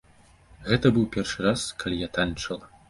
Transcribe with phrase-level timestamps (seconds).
[0.69, 2.77] Гэта быў першы раз, калі я танчыла.